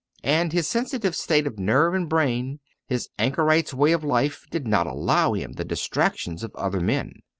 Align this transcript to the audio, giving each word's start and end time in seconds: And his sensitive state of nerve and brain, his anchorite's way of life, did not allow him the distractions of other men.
And 0.23 0.51
his 0.51 0.67
sensitive 0.67 1.15
state 1.15 1.45
of 1.45 1.59
nerve 1.59 1.93
and 1.93 2.09
brain, 2.09 2.59
his 2.87 3.09
anchorite's 3.19 3.71
way 3.71 3.91
of 3.91 4.03
life, 4.03 4.45
did 4.49 4.65
not 4.65 4.87
allow 4.87 5.33
him 5.33 5.53
the 5.53 5.63
distractions 5.63 6.43
of 6.43 6.55
other 6.55 6.79
men. 6.79 7.19